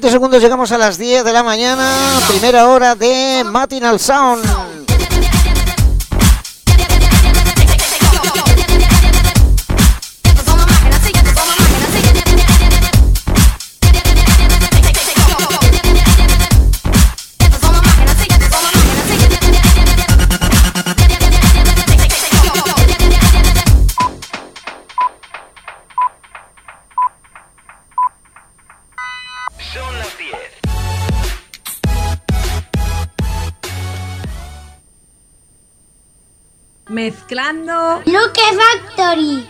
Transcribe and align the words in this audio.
20 0.00 0.12
segundos 0.12 0.42
llegamos 0.42 0.72
a 0.72 0.78
las 0.78 0.96
10 0.96 1.24
de 1.24 1.32
la 1.34 1.42
mañana, 1.42 1.86
primera 2.26 2.68
hora 2.68 2.94
de 2.94 3.44
Matinal 3.44 4.00
Sound. 4.00 4.79
Mezclando. 37.98 38.02
Luke 38.06 38.40
Factory. 38.56 39.48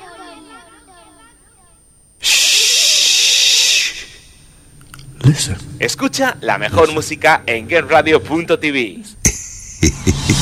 Escucha 5.78 6.36
la 6.40 6.58
mejor 6.58 6.92
música 6.92 7.42
en 7.46 7.68
getradio.tv. 7.68 9.02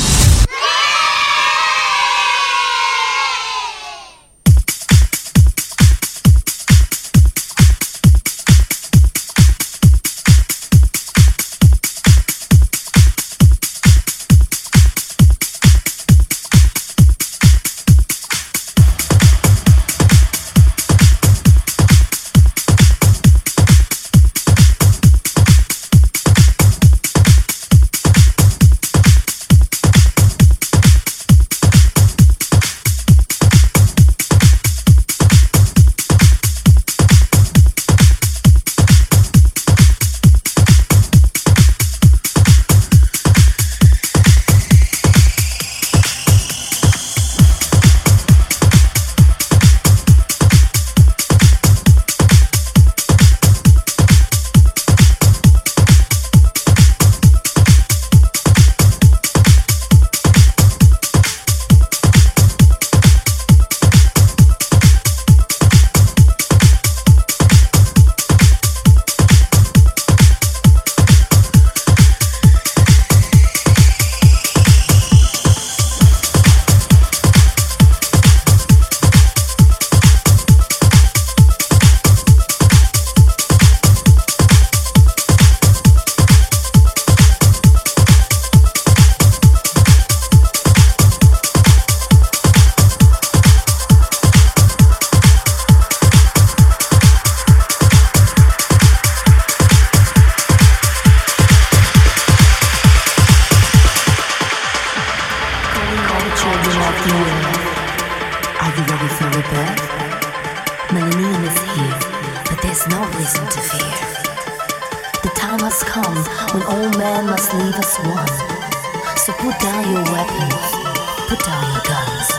Chronicles 121.58 122.30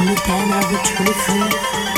on 0.00 0.06
the 0.06 0.14
10 0.14 0.52
of 0.52 0.70
the 0.70 0.78
free. 1.12 1.95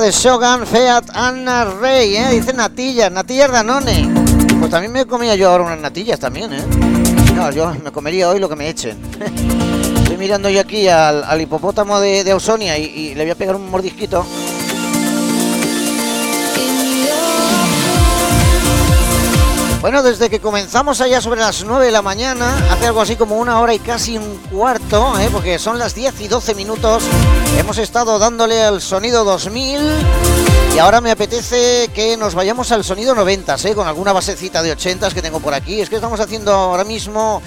De 0.00 0.10
Shogun, 0.10 0.66
Feat, 0.66 1.10
Anna 1.14 1.64
Rey, 1.64 2.16
¿eh? 2.16 2.28
Dice 2.30 2.54
natillas, 2.54 3.12
natillas 3.12 3.52
Danone. 3.52 4.10
Pues 4.58 4.70
también 4.70 4.90
me 4.90 5.04
comía 5.06 5.34
yo 5.34 5.50
ahora 5.50 5.64
unas 5.64 5.80
natillas 5.80 6.18
también, 6.18 6.52
¿eh? 6.52 6.62
No, 7.34 7.50
yo 7.50 7.74
me 7.74 7.92
comería 7.92 8.30
hoy 8.30 8.38
lo 8.38 8.48
que 8.48 8.56
me 8.56 8.68
echen. 8.68 8.98
Estoy 10.02 10.16
mirando 10.16 10.48
yo 10.48 10.60
aquí 10.60 10.88
al, 10.88 11.38
hipopótamo 11.40 12.00
de, 12.00 12.30
Ausonia 12.30 12.78
y, 12.78 12.84
y 12.84 13.14
le 13.14 13.24
voy 13.24 13.30
a 13.32 13.34
pegar 13.34 13.54
un 13.54 13.70
mordisquito. 13.70 14.24
Bueno, 19.82 20.04
desde 20.04 20.30
que 20.30 20.38
comenzamos 20.38 21.00
allá 21.00 21.20
sobre 21.20 21.40
las 21.40 21.64
9 21.64 21.86
de 21.86 21.90
la 21.90 22.02
mañana, 22.02 22.56
hace 22.70 22.86
algo 22.86 23.00
así 23.00 23.16
como 23.16 23.36
una 23.36 23.58
hora 23.58 23.74
y 23.74 23.80
casi 23.80 24.16
un 24.16 24.38
cuarto, 24.48 25.18
¿eh? 25.18 25.28
porque 25.32 25.58
son 25.58 25.76
las 25.76 25.96
10 25.96 26.20
y 26.20 26.28
12 26.28 26.54
minutos, 26.54 27.02
hemos 27.58 27.78
estado 27.78 28.18
dándole 28.18 28.62
al 28.62 28.80
sonido 28.80 29.24
2000 29.24 29.80
y 30.74 30.78
ahora 30.78 31.00
me 31.00 31.10
apetece 31.10 31.90
que 31.94 32.16
nos 32.16 32.34
vayamos 32.34 32.72
al 32.72 32.84
sonido 32.84 33.14
90, 33.14 33.56
¿eh? 33.64 33.74
con 33.74 33.86
alguna 33.86 34.12
basecita 34.12 34.62
de 34.62 34.72
80 34.72 35.10
que 35.10 35.22
tengo 35.22 35.40
por 35.40 35.54
aquí. 35.54 35.80
Es 35.80 35.88
que 35.88 35.96
estamos 35.96 36.20
haciendo 36.20 36.52
ahora 36.52 36.84
mismo 36.84 37.42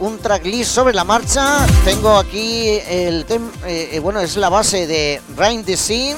un 0.00 0.18
tracklist 0.18 0.72
sobre 0.72 0.94
la 0.94 1.04
marcha. 1.04 1.66
Tengo 1.84 2.16
aquí 2.16 2.78
el 2.88 3.24
tema, 3.24 3.50
eh, 3.66 3.90
eh, 3.92 4.00
bueno, 4.00 4.20
es 4.20 4.36
la 4.36 4.48
base 4.48 4.86
de 4.86 5.20
Rain 5.36 5.64
the 5.64 5.76
Scene 5.76 6.16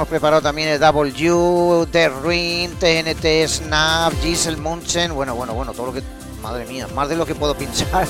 hemos 0.00 0.08
preparado 0.08 0.40
también 0.40 0.68
el 0.68 0.80
W, 0.80 1.86
The 1.90 2.08
Ring, 2.24 2.70
TNT, 2.78 3.46
Snap, 3.46 4.14
Giselle 4.22 4.56
Munchen. 4.56 5.12
Bueno, 5.14 5.34
bueno, 5.34 5.52
bueno, 5.52 5.72
todo 5.74 5.86
lo 5.86 5.92
que. 5.92 6.02
Madre 6.42 6.64
mía, 6.64 6.86
más 6.94 7.08
de 7.08 7.16
lo 7.16 7.26
que 7.26 7.34
puedo 7.34 7.54
pinchar. 7.54 8.06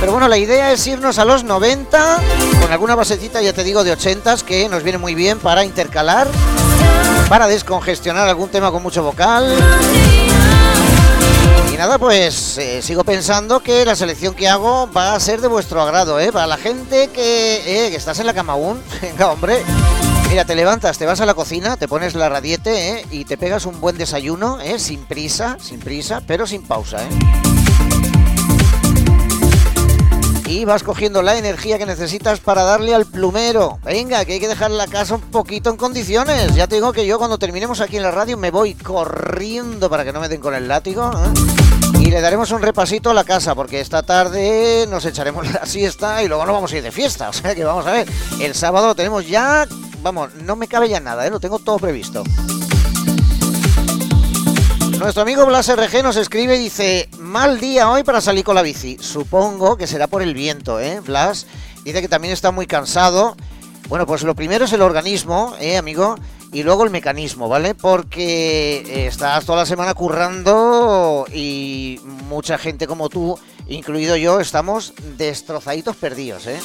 Pero 0.00 0.12
bueno, 0.12 0.28
la 0.28 0.36
idea 0.36 0.72
es 0.72 0.86
irnos 0.86 1.18
a 1.18 1.24
los 1.24 1.44
90 1.44 2.18
con 2.60 2.70
alguna 2.70 2.94
basecita, 2.94 3.40
ya 3.40 3.54
te 3.54 3.64
digo, 3.64 3.82
de 3.84 3.92
80 3.92 4.36
que 4.46 4.68
nos 4.68 4.82
viene 4.82 4.98
muy 4.98 5.14
bien 5.14 5.38
para 5.38 5.64
intercalar, 5.64 6.28
para 7.30 7.46
descongestionar 7.46 8.28
algún 8.28 8.50
tema 8.50 8.70
con 8.70 8.82
mucho 8.82 9.02
vocal. 9.02 9.50
Y 11.72 11.76
nada, 11.76 11.98
pues 11.98 12.58
eh, 12.58 12.82
sigo 12.82 13.02
pensando 13.02 13.60
que 13.60 13.84
la 13.86 13.96
selección 13.96 14.34
que 14.34 14.46
hago 14.46 14.90
va 14.92 15.14
a 15.14 15.20
ser 15.20 15.40
de 15.40 15.48
vuestro 15.48 15.80
agrado, 15.80 16.20
¿eh? 16.20 16.30
Para 16.30 16.46
la 16.46 16.58
gente 16.58 17.08
que, 17.08 17.86
eh, 17.86 17.90
que 17.90 17.96
estás 17.96 18.18
en 18.20 18.26
la 18.26 18.34
cama 18.34 18.52
aún, 18.52 18.82
venga, 19.02 19.32
hombre. 19.32 19.62
Mira, 20.34 20.44
te 20.44 20.56
levantas, 20.56 20.98
te 20.98 21.06
vas 21.06 21.20
a 21.20 21.26
la 21.26 21.34
cocina, 21.34 21.76
te 21.76 21.86
pones 21.86 22.16
la 22.16 22.28
radiete 22.28 22.98
¿eh? 22.98 23.06
y 23.12 23.24
te 23.24 23.36
pegas 23.36 23.66
un 23.66 23.80
buen 23.80 23.96
desayuno, 23.96 24.60
¿eh? 24.60 24.80
sin 24.80 25.04
prisa, 25.04 25.58
sin 25.60 25.78
prisa, 25.78 26.22
pero 26.26 26.44
sin 26.44 26.64
pausa. 26.64 27.04
¿eh? 27.04 27.08
Y 30.48 30.64
vas 30.64 30.82
cogiendo 30.82 31.22
la 31.22 31.38
energía 31.38 31.78
que 31.78 31.86
necesitas 31.86 32.40
para 32.40 32.64
darle 32.64 32.96
al 32.96 33.06
plumero. 33.06 33.78
Venga, 33.84 34.24
que 34.24 34.32
hay 34.32 34.40
que 34.40 34.48
dejar 34.48 34.72
la 34.72 34.88
casa 34.88 35.14
un 35.14 35.20
poquito 35.20 35.70
en 35.70 35.76
condiciones. 35.76 36.52
Ya 36.56 36.66
te 36.66 36.74
digo 36.74 36.92
que 36.92 37.06
yo 37.06 37.18
cuando 37.18 37.38
terminemos 37.38 37.80
aquí 37.80 37.98
en 37.98 38.02
la 38.02 38.10
radio 38.10 38.36
me 38.36 38.50
voy 38.50 38.74
corriendo 38.74 39.88
para 39.88 40.04
que 40.04 40.12
no 40.12 40.18
me 40.18 40.28
den 40.28 40.40
con 40.40 40.56
el 40.56 40.66
látigo. 40.66 41.12
¿eh? 41.12 42.00
Y 42.00 42.10
le 42.10 42.20
daremos 42.20 42.50
un 42.50 42.60
repasito 42.60 43.10
a 43.10 43.14
la 43.14 43.22
casa, 43.22 43.54
porque 43.54 43.80
esta 43.80 44.02
tarde 44.02 44.86
nos 44.90 45.04
echaremos 45.04 45.48
la 45.52 45.64
siesta 45.64 46.24
y 46.24 46.28
luego 46.28 46.44
nos 46.44 46.56
vamos 46.56 46.72
a 46.72 46.76
ir 46.76 46.82
de 46.82 46.90
fiesta. 46.90 47.28
O 47.28 47.32
sea 47.32 47.54
que 47.54 47.62
vamos 47.62 47.86
a 47.86 47.92
ver, 47.92 48.08
el 48.40 48.54
sábado 48.56 48.96
tenemos 48.96 49.28
ya, 49.28 49.68
vamos, 50.04 50.34
no 50.34 50.54
me 50.54 50.68
cabe 50.68 50.90
ya 50.90 51.00
nada, 51.00 51.26
¿eh? 51.26 51.30
lo 51.30 51.40
tengo 51.40 51.58
todo 51.58 51.78
previsto. 51.78 52.22
Nuestro 54.98 55.22
amigo 55.22 55.44
Blas 55.46 55.74
RG 55.74 56.02
nos 56.02 56.16
escribe 56.16 56.56
y 56.56 56.60
dice, 56.60 57.08
mal 57.18 57.58
día 57.58 57.90
hoy 57.90 58.04
para 58.04 58.20
salir 58.20 58.44
con 58.44 58.54
la 58.54 58.62
bici. 58.62 58.98
Supongo 59.00 59.76
que 59.76 59.86
será 59.86 60.06
por 60.06 60.22
el 60.22 60.34
viento, 60.34 60.78
¿eh? 60.78 61.00
Blas 61.00 61.46
dice 61.84 62.02
que 62.02 62.08
también 62.08 62.32
está 62.32 62.52
muy 62.52 62.66
cansado. 62.66 63.34
Bueno, 63.88 64.06
pues 64.06 64.22
lo 64.22 64.34
primero 64.34 64.66
es 64.66 64.72
el 64.72 64.82
organismo, 64.82 65.54
¿eh, 65.58 65.76
amigo? 65.78 66.16
y 66.52 66.62
luego 66.62 66.84
el 66.84 66.90
mecanismo, 66.90 67.48
¿vale? 67.48 67.74
Porque 67.74 68.84
eh, 68.86 69.06
estás 69.08 69.44
toda 69.44 69.58
la 69.58 69.66
semana 69.66 69.92
currando 69.92 71.26
y 71.32 71.98
mucha 72.28 72.58
gente 72.58 72.86
como 72.86 73.08
tú, 73.08 73.36
incluido 73.66 74.16
yo, 74.16 74.38
estamos 74.38 74.94
destrozaditos 75.16 75.96
perdidos, 75.96 76.46
¿eh? 76.46 76.60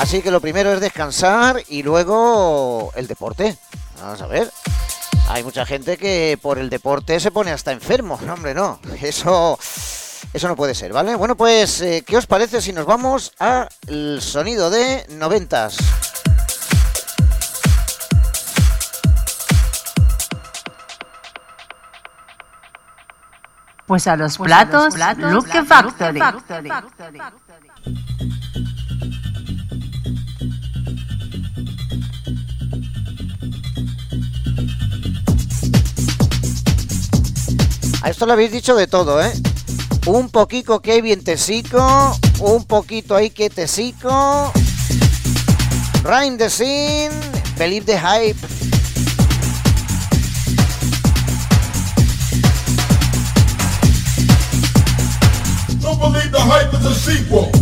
Así 0.00 0.22
que 0.22 0.30
lo 0.30 0.40
primero 0.40 0.72
es 0.72 0.80
descansar 0.80 1.62
y 1.68 1.82
luego 1.82 2.90
el 2.96 3.06
deporte. 3.06 3.58
Vamos 4.00 4.22
a 4.22 4.26
ver. 4.26 4.50
Hay 5.28 5.44
mucha 5.44 5.66
gente 5.66 5.98
que 5.98 6.38
por 6.40 6.58
el 6.58 6.70
deporte 6.70 7.20
se 7.20 7.30
pone 7.30 7.50
hasta 7.50 7.70
enfermo. 7.70 8.18
No, 8.24 8.32
hombre, 8.32 8.54
no. 8.54 8.80
Eso, 9.02 9.58
eso 10.32 10.48
no 10.48 10.56
puede 10.56 10.74
ser, 10.74 10.94
¿vale? 10.94 11.16
Bueno, 11.16 11.36
pues, 11.36 11.82
eh, 11.82 12.02
¿qué 12.06 12.16
os 12.16 12.26
parece 12.26 12.62
si 12.62 12.72
nos 12.72 12.86
vamos 12.86 13.34
al 13.38 14.22
sonido 14.22 14.70
de 14.70 15.04
noventas? 15.10 15.76
Pues 23.86 24.06
a 24.06 24.16
los 24.16 24.38
platos, 24.38 24.94
Luke 25.18 25.62
Factory. 25.62 26.20
A 38.02 38.10
esto 38.10 38.24
lo 38.26 38.32
habéis 38.32 38.52
dicho 38.52 38.74
de 38.74 38.86
todo, 38.86 39.22
¿eh? 39.22 39.32
Un 40.06 40.30
poquito 40.30 40.80
que 40.80 41.02
bien 41.02 41.22
tesico, 41.22 42.16
un 42.40 42.64
poquito 42.64 43.14
ahí 43.14 43.30
que 43.30 43.50
tesico. 43.50 44.52
Rain 46.02 46.38
the 46.38 46.48
scene, 46.48 47.10
believe 47.58 47.84
the 47.84 47.98
hype. 47.98 48.38
believe 56.00 56.32
the 56.32 56.40
hype 56.40 56.72
is 56.72 56.86
a 56.86 56.94
sequel. 56.94 57.59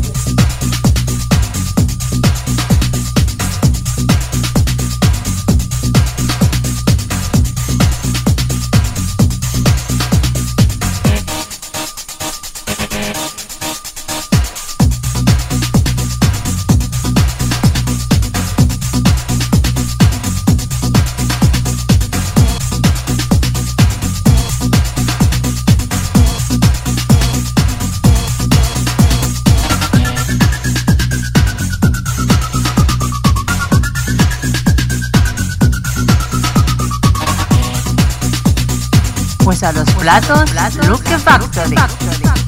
A 40.09 40.21
los 40.21 40.51
platos, 40.51 40.87
Luke 40.89 41.19
Factory. 41.19 42.48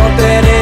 no 0.00 0.16
tener 0.16 0.59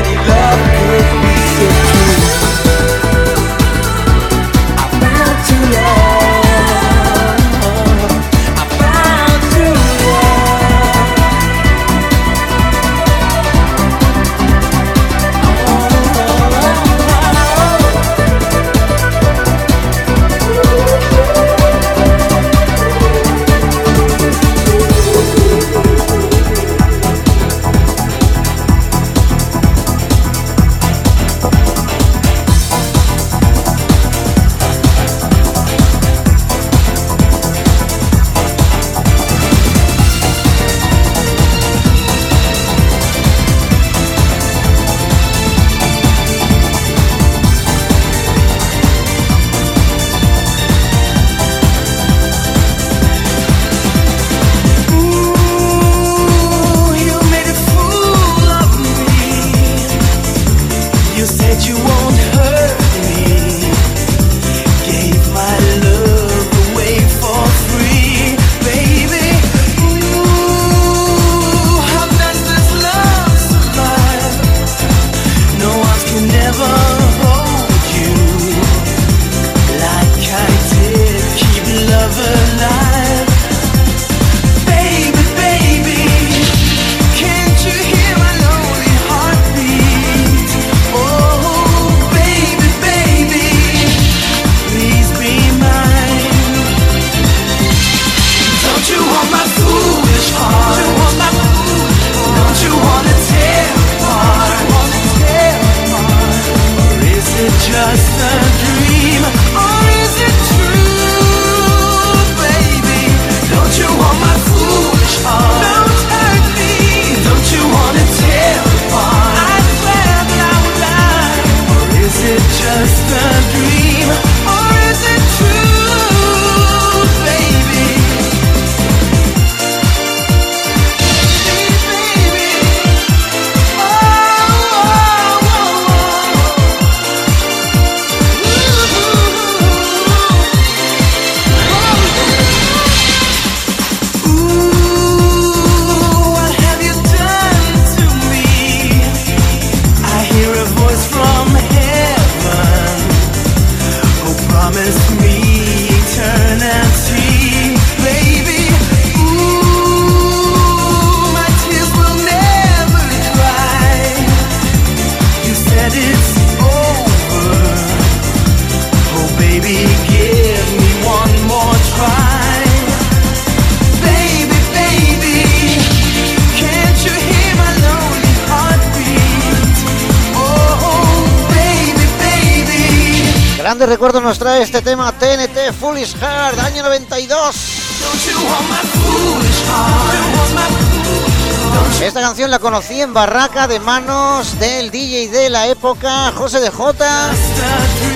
la 192.50 192.58
conocí 192.58 193.00
en 193.00 193.12
Barraca 193.12 193.66
de 193.66 193.78
manos 193.78 194.58
del 194.58 194.90
DJ 194.90 195.28
de 195.28 195.50
la 195.50 195.66
época, 195.66 196.32
José 196.32 196.60
de 196.60 196.70
Jota, 196.70 197.30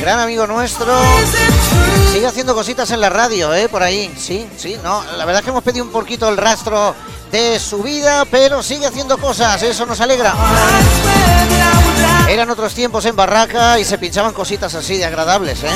gran 0.00 0.20
amigo 0.20 0.46
nuestro. 0.46 0.94
Sigue 2.10 2.26
haciendo 2.26 2.54
cositas 2.54 2.90
en 2.92 3.00
la 3.00 3.10
radio, 3.10 3.52
¿eh? 3.52 3.68
Por 3.68 3.82
ahí, 3.82 4.14
sí, 4.16 4.48
sí, 4.56 4.78
no. 4.82 5.02
La 5.16 5.24
verdad 5.26 5.40
es 5.40 5.44
que 5.44 5.50
hemos 5.50 5.62
pedido 5.62 5.84
un 5.84 5.90
poquito 5.90 6.28
el 6.28 6.38
rastro 6.38 6.94
de 7.30 7.58
su 7.58 7.82
vida, 7.82 8.24
pero 8.30 8.62
sigue 8.62 8.86
haciendo 8.86 9.18
cosas, 9.18 9.62
eso 9.62 9.84
nos 9.84 10.00
alegra. 10.00 10.34
Eran 12.28 12.48
otros 12.48 12.72
tiempos 12.72 13.04
en 13.04 13.14
Barraca 13.14 13.78
y 13.78 13.84
se 13.84 13.98
pinchaban 13.98 14.32
cositas 14.32 14.74
así 14.74 14.96
de 14.96 15.04
agradables, 15.04 15.62
¿eh? 15.64 15.70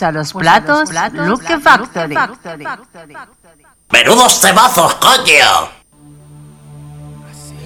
Pues 0.00 0.08
a 0.08 0.12
los 0.12 0.32
platos, 0.32 0.90
Look 1.12 1.42
Factory. 1.60 2.16
¡Menudos 3.90 4.40
temazos, 4.40 4.94
coño! 4.94 5.68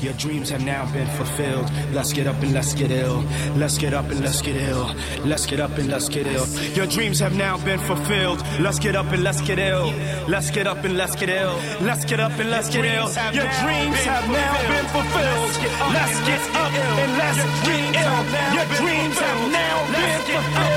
Your 0.03 0.15
dreams 0.15 0.51
have 0.51 0.65
now 0.65 0.85
been 0.93 1.07
fulfilled. 1.17 1.71
Let's 1.93 2.13
get 2.13 2.27
up 2.27 2.43
and 2.43 2.53
let's 2.53 2.75
get 2.75 2.91
ill. 2.91 3.23
Let's 3.57 3.79
get 3.79 3.95
up 3.95 4.11
and 4.11 4.21
let's 4.21 4.43
get 4.43 4.57
ill. 4.57 4.91
Let's 5.25 5.47
get 5.47 5.61
up 5.61 5.79
and 5.79 5.89
let's 5.89 6.09
get 6.09 6.27
ill. 6.27 6.45
Your 6.75 6.87
dreams 6.87 7.21
have 7.21 7.37
now 7.37 7.57
been 7.65 7.79
fulfilled. 7.79 8.43
Let's 8.59 8.81
get 8.81 8.97
up 8.97 9.13
and 9.13 9.23
let's 9.23 9.41
get 9.41 9.61
ill. 9.61 9.95
Let's 10.27 10.51
get 10.51 10.67
up 10.67 10.85
and 10.85 10.97
let's 10.97 11.15
get 11.15 11.29
ill. 11.29 11.57
Let's 11.81 12.05
get 12.05 12.19
up 12.19 12.33
and 12.33 12.51
let's 12.51 12.69
get 12.69 12.85
ill. 12.85 13.09
Your 13.33 13.49
dreams 13.63 14.05
have 14.11 14.27
now 14.29 14.59
been 14.67 14.87
fulfilled. 14.91 15.55
Let's 15.95 16.19
get 16.27 16.43
up 16.59 16.73
and 16.75 17.13
let's 17.17 17.39
get 17.63 17.95
ill. 17.95 18.25
Your 18.59 18.67
dreams 18.77 19.19
have 19.21 19.53
now 19.53 19.87
been 19.95 20.21
fulfilled. 20.27 20.74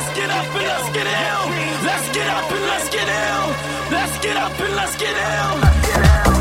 Let's 0.00 0.16
get 0.16 0.30
up 0.30 0.46
and 0.46 0.66
let's 0.66 0.90
get 0.96 1.06
ill. 1.06 1.50
Let's 1.84 2.08
get 2.16 2.26
up 2.26 2.50
and 2.50 2.64
let's 2.64 2.88
get 2.88 3.06
ill. 3.06 3.48
Let's 3.90 4.18
get 4.24 4.36
up 4.38 4.58
and 4.58 4.74
let's 4.74 4.96
get 4.96 5.14
ill. 5.14 6.34
Your 6.34 6.39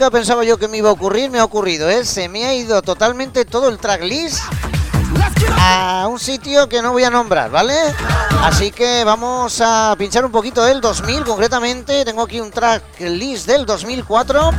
nunca 0.00 0.10
pensaba 0.12 0.44
yo 0.44 0.56
que 0.56 0.66
me 0.66 0.78
iba 0.78 0.88
a 0.88 0.92
ocurrir 0.92 1.28
me 1.30 1.40
ha 1.40 1.44
ocurrido, 1.44 1.90
¿eh? 1.90 2.06
Se 2.06 2.26
me 2.30 2.46
ha 2.46 2.54
ido 2.54 2.80
totalmente 2.80 3.44
todo 3.44 3.68
el 3.68 3.76
tracklist 3.76 4.38
a 5.58 6.06
un 6.08 6.18
sitio 6.18 6.70
que 6.70 6.80
no 6.80 6.92
voy 6.92 7.04
a 7.04 7.10
nombrar, 7.10 7.50
¿vale? 7.50 7.74
Así 8.42 8.70
que 8.70 9.04
vamos 9.04 9.60
a 9.62 9.94
pinchar 9.98 10.24
un 10.24 10.32
poquito 10.32 10.64
del 10.64 10.80
2000 10.80 11.24
concretamente. 11.24 12.02
Tengo 12.06 12.22
aquí 12.22 12.40
un 12.40 12.50
tracklist 12.50 13.46
del 13.46 13.66
2004. 13.66 14.52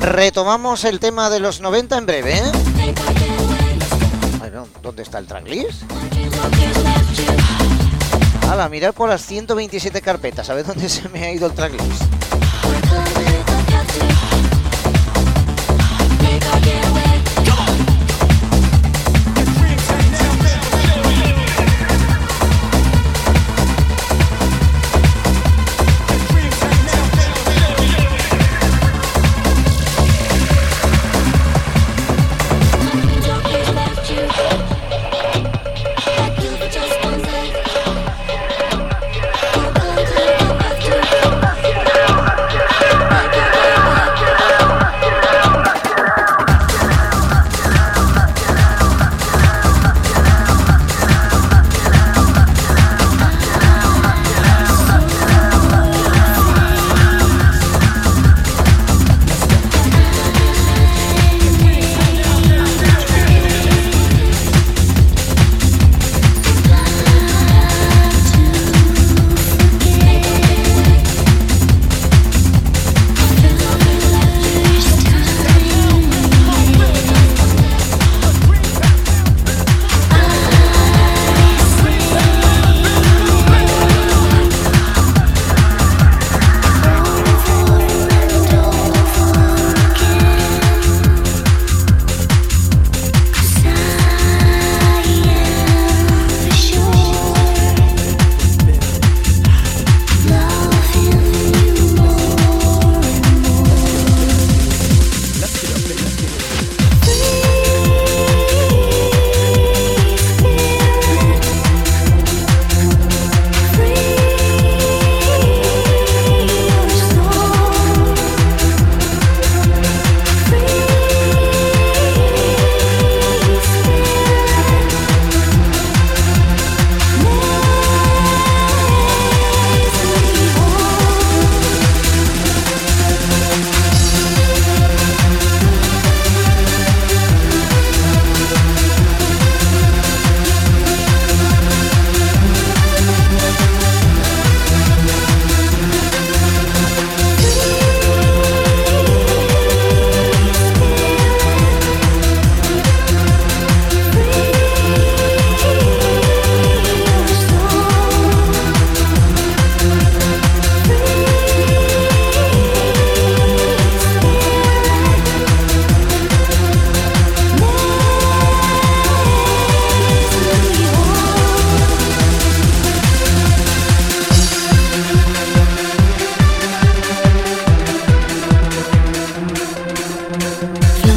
Retomamos 0.00 0.84
el 0.84 1.00
tema 1.00 1.28
de 1.28 1.40
los 1.40 1.60
90 1.60 1.98
en 1.98 2.06
breve, 2.06 2.38
¿eh? 2.38 2.52
Bueno, 4.38 4.68
¿dónde 4.80 5.02
está 5.02 5.18
el 5.18 5.26
tracklist? 5.26 5.82
Hala, 8.48 8.68
mirar 8.68 8.92
por 8.92 9.08
las 9.08 9.26
127 9.26 10.00
carpetas, 10.00 10.48
a 10.50 10.54
ver 10.54 10.66
dónde 10.66 10.88
se 10.88 11.08
me 11.08 11.24
ha 11.24 11.32
ido 11.32 11.48
el 11.48 11.52
tracklist. 11.52 12.02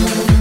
love. 0.06 0.37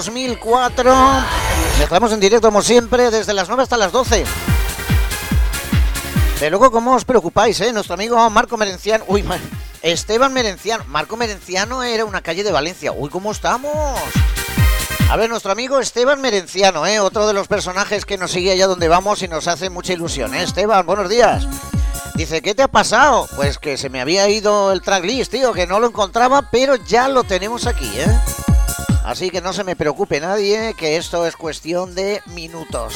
2004. 0.00 0.94
Estamos 1.82 2.10
en 2.12 2.20
directo 2.20 2.48
como 2.48 2.62
siempre 2.62 3.10
desde 3.10 3.34
las 3.34 3.48
9 3.48 3.64
hasta 3.64 3.76
las 3.76 3.92
12. 3.92 4.24
De 6.40 6.48
luego, 6.48 6.70
¿cómo 6.70 6.94
os 6.94 7.04
preocupáis, 7.04 7.60
eh? 7.60 7.70
Nuestro 7.70 7.94
amigo 7.94 8.30
Marco 8.30 8.56
Merenciano. 8.56 9.04
Uy, 9.08 9.22
Esteban 9.82 10.32
Merenciano. 10.32 10.84
Marco 10.86 11.18
Merenciano 11.18 11.82
era 11.82 12.06
una 12.06 12.22
calle 12.22 12.42
de 12.42 12.50
Valencia. 12.50 12.92
Uy, 12.92 13.10
¿cómo 13.10 13.30
estamos? 13.30 14.00
A 15.10 15.16
ver, 15.16 15.28
nuestro 15.28 15.52
amigo 15.52 15.78
Esteban 15.78 16.22
Merenciano, 16.22 16.86
¿eh? 16.86 16.98
Otro 16.98 17.26
de 17.26 17.34
los 17.34 17.46
personajes 17.46 18.06
que 18.06 18.16
nos 18.16 18.30
sigue 18.30 18.52
allá 18.52 18.68
donde 18.68 18.88
vamos 18.88 19.22
y 19.22 19.28
nos 19.28 19.48
hace 19.48 19.68
mucha 19.68 19.92
ilusión, 19.92 20.34
¿eh? 20.34 20.44
Esteban, 20.44 20.86
buenos 20.86 21.10
días. 21.10 21.46
Dice, 22.14 22.40
¿qué 22.40 22.54
te 22.54 22.62
ha 22.62 22.68
pasado? 22.68 23.28
Pues 23.36 23.58
que 23.58 23.76
se 23.76 23.90
me 23.90 24.00
había 24.00 24.30
ido 24.30 24.72
el 24.72 24.80
tracklist, 24.80 25.30
tío, 25.30 25.52
que 25.52 25.66
no 25.66 25.78
lo 25.78 25.88
encontraba, 25.88 26.48
pero 26.50 26.76
ya 26.76 27.08
lo 27.08 27.24
tenemos 27.24 27.66
aquí, 27.66 27.92
¿eh? 27.96 28.06
Así 29.10 29.28
que 29.30 29.40
no 29.40 29.52
se 29.52 29.64
me 29.64 29.74
preocupe 29.74 30.20
nadie, 30.20 30.72
que 30.74 30.96
esto 30.96 31.26
es 31.26 31.34
cuestión 31.34 31.96
de 31.96 32.22
minutos. 32.26 32.94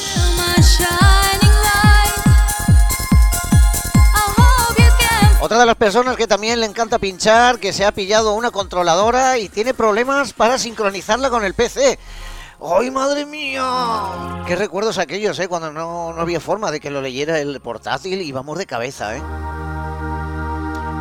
Otra 5.41 5.59
de 5.59 5.65
las 5.65 5.75
personas 5.75 6.15
que 6.15 6.25
también 6.25 6.61
le 6.61 6.67
encanta 6.67 6.99
pinchar, 6.99 7.59
que 7.59 7.73
se 7.73 7.83
ha 7.83 7.91
pillado 7.91 8.33
una 8.33 8.51
controladora 8.51 9.37
y 9.37 9.49
tiene 9.49 9.73
problemas 9.73 10.31
para 10.31 10.57
sincronizarla 10.57 11.29
con 11.29 11.43
el 11.43 11.53
PC. 11.53 11.99
¡Ay, 12.61 12.91
madre 12.91 13.25
mía! 13.25 14.41
Qué 14.47 14.55
recuerdos 14.55 14.97
aquellos, 14.99 15.37
¿eh? 15.39 15.49
Cuando 15.49 15.73
no, 15.73 16.13
no 16.13 16.21
había 16.21 16.39
forma 16.39 16.71
de 16.71 16.79
que 16.79 16.91
lo 16.91 17.01
leyera 17.01 17.39
el 17.39 17.59
portátil 17.59 18.21
y 18.21 18.31
vamos 18.31 18.57
de 18.57 18.65
cabeza, 18.65 19.17
¿eh? 19.17 19.21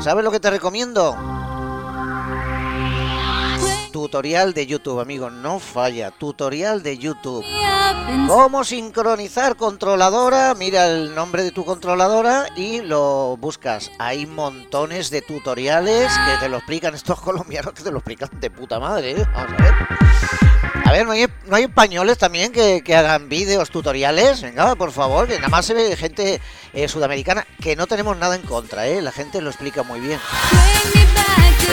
¿Sabes 0.02 0.24
lo 0.24 0.32
que 0.32 0.40
te 0.40 0.50
recomiendo? 0.50 1.16
Tutorial 3.94 4.54
de 4.54 4.66
YouTube, 4.66 4.98
amigo, 4.98 5.30
no 5.30 5.60
falla. 5.60 6.10
Tutorial 6.10 6.82
de 6.82 6.98
YouTube. 6.98 7.44
¿Cómo 8.26 8.64
sincronizar 8.64 9.54
controladora? 9.54 10.52
Mira 10.56 10.88
el 10.88 11.14
nombre 11.14 11.44
de 11.44 11.52
tu 11.52 11.64
controladora 11.64 12.46
y 12.56 12.80
lo 12.80 13.36
buscas. 13.36 13.92
Hay 14.00 14.26
montones 14.26 15.10
de 15.10 15.22
tutoriales 15.22 16.10
que 16.12 16.38
te 16.40 16.48
lo 16.48 16.56
explican 16.56 16.94
estos 16.96 17.20
colombianos 17.20 17.72
que 17.72 17.84
te 17.84 17.92
lo 17.92 17.98
explican 17.98 18.30
de 18.40 18.50
puta 18.50 18.80
madre. 18.80 19.12
¿eh? 19.12 19.26
Vamos 19.32 19.52
a 19.60 19.62
ver. 19.62 19.74
A 20.86 20.90
ver, 20.90 21.06
¿no 21.06 21.12
hay, 21.12 21.26
no 21.46 21.54
hay 21.54 21.62
españoles 21.62 22.18
también 22.18 22.50
que, 22.50 22.82
que 22.82 22.96
hagan 22.96 23.28
vídeos 23.28 23.70
tutoriales? 23.70 24.42
Venga, 24.42 24.74
por 24.74 24.90
favor, 24.90 25.28
que 25.28 25.36
nada 25.36 25.50
más 25.50 25.66
se 25.66 25.72
ve 25.72 25.94
gente 25.96 26.40
eh, 26.72 26.88
sudamericana 26.88 27.46
que 27.62 27.76
no 27.76 27.86
tenemos 27.86 28.16
nada 28.16 28.34
en 28.34 28.42
contra, 28.42 28.88
¿eh? 28.88 29.00
La 29.00 29.12
gente 29.12 29.40
lo 29.40 29.50
explica 29.50 29.84
muy 29.84 30.00
bien. 30.00 30.18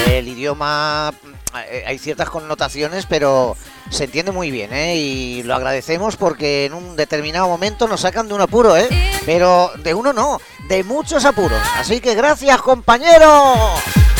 El 0.07 0.28
idioma, 0.28 1.13
hay 1.54 1.97
ciertas 1.97 2.30
connotaciones, 2.30 3.06
pero 3.06 3.56
se 3.89 4.06
entiende 4.06 4.32
muy 4.32 4.52
bien, 4.52 4.74
¿eh? 4.74 4.95
Y 4.95 5.43
lo 5.43 5.56
agradecemos 5.56 6.16
porque 6.16 6.66
en 6.66 6.74
un 6.74 6.95
determinado 6.95 7.47
momento 7.47 7.88
nos 7.88 8.02
sacan 8.02 8.28
de 8.28 8.34
un 8.34 8.41
apuro, 8.41 8.78
¿eh? 8.78 8.88
Pero 9.26 9.72
de 9.84 9.93
uno 9.93 10.14
no, 10.14 10.39
de 10.68 10.84
muchos 10.84 11.26
apuros. 11.26 11.62
Así 11.78 11.99
que 11.99 12.16
gracias, 12.16 12.62
compañeros. 12.62 14.11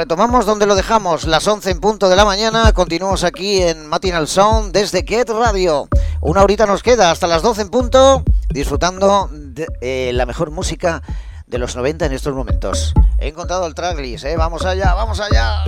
Retomamos 0.00 0.46
donde 0.46 0.64
lo 0.64 0.76
dejamos, 0.76 1.26
las 1.26 1.46
11 1.46 1.72
en 1.72 1.78
punto 1.78 2.08
de 2.08 2.16
la 2.16 2.24
mañana. 2.24 2.72
Continuamos 2.72 3.22
aquí 3.22 3.60
en 3.60 3.86
Matinal 3.86 4.28
Sound 4.28 4.72
desde 4.72 5.04
Get 5.06 5.28
Radio. 5.28 5.88
Una 6.22 6.42
horita 6.42 6.64
nos 6.64 6.82
queda 6.82 7.10
hasta 7.10 7.26
las 7.26 7.42
12 7.42 7.60
en 7.60 7.68
punto, 7.68 8.24
disfrutando 8.48 9.28
de 9.30 9.66
eh, 9.82 10.12
la 10.14 10.24
mejor 10.24 10.52
música 10.52 11.02
de 11.46 11.58
los 11.58 11.76
90 11.76 12.06
en 12.06 12.12
estos 12.12 12.34
momentos. 12.34 12.94
He 13.18 13.28
encontrado 13.28 13.66
el 13.66 13.74
tracklist, 13.74 14.24
¿eh? 14.24 14.38
Vamos 14.38 14.64
allá, 14.64 14.94
vamos 14.94 15.20
allá. 15.20 15.64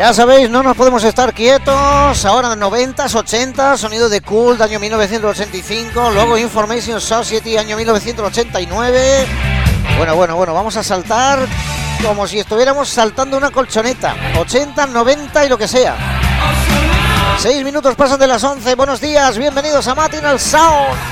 Ya 0.00 0.14
sabéis, 0.14 0.48
no 0.48 0.62
nos 0.62 0.78
podemos 0.78 1.04
estar 1.04 1.34
quietos. 1.34 2.24
Ahora 2.24 2.56
90s, 2.56 3.14
80 3.14 3.76
sonido 3.76 4.08
de 4.08 4.22
Cult, 4.22 4.58
año 4.62 4.80
1985. 4.80 6.12
Luego 6.12 6.38
Information 6.38 7.02
Society, 7.02 7.58
año 7.58 7.76
1989. 7.76 9.26
Bueno, 9.98 10.16
bueno, 10.16 10.36
bueno, 10.36 10.54
vamos 10.54 10.74
a 10.78 10.82
saltar 10.82 11.40
como 12.02 12.26
si 12.26 12.38
estuviéramos 12.38 12.88
saltando 12.88 13.36
una 13.36 13.50
colchoneta. 13.50 14.16
80, 14.40 14.86
90 14.86 15.44
y 15.44 15.48
lo 15.50 15.58
que 15.58 15.68
sea. 15.68 15.94
Seis 17.36 17.62
minutos 17.62 17.94
pasan 17.94 18.18
de 18.18 18.26
las 18.26 18.42
11. 18.42 18.74
Buenos 18.76 19.02
días, 19.02 19.36
bienvenidos 19.36 19.86
a 19.86 19.94
Matinal 19.94 20.40
Sound. 20.40 21.09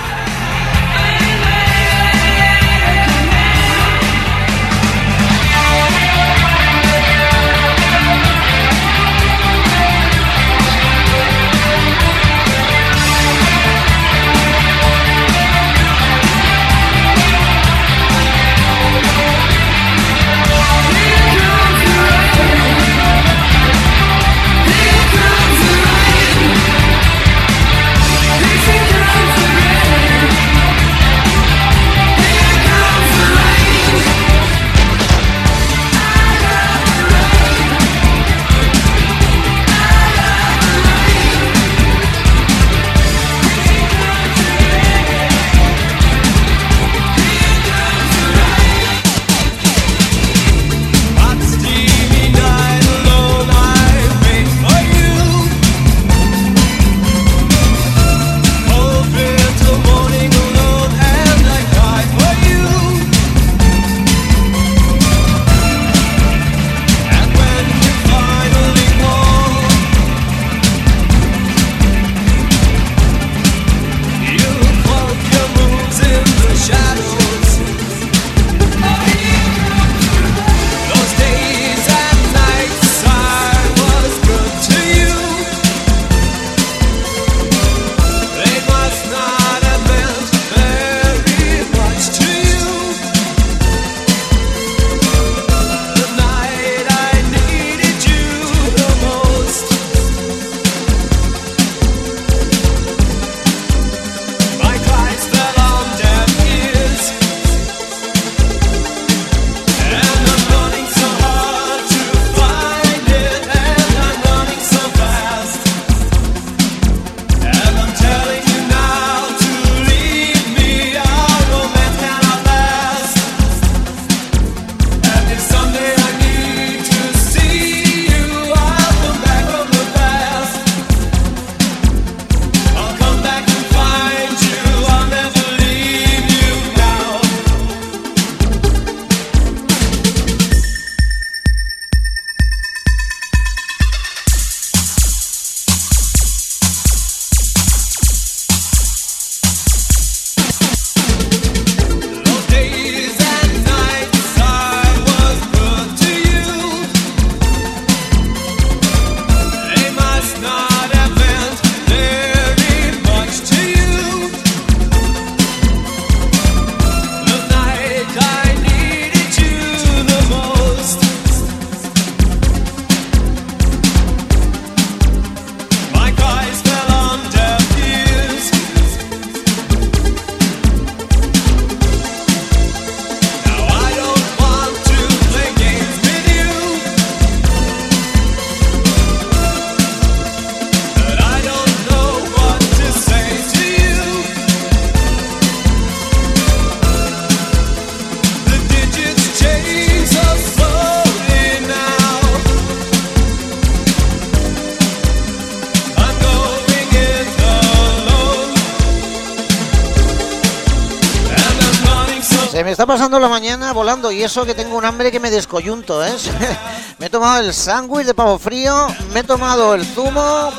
Eso 214.29 214.45
que 214.45 214.55
tengo 214.55 214.77
un 214.77 214.85
hambre 214.85 215.11
que 215.11 215.21
me 215.21 215.31
descoyunto, 215.31 216.05
¿eh? 216.05 216.13
me 216.99 217.07
he 217.07 217.09
tomado 217.11 217.41
el 217.41 217.55
sándwich 217.55 218.05
de 218.05 218.13
pavo 218.13 218.39
frío, 218.39 218.87
me 219.15 219.21
he 219.21 219.25
tomado 219.25 219.75
el 219.75 219.87
zumo, 219.87 220.53